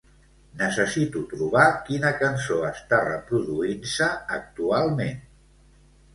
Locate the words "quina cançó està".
1.89-3.03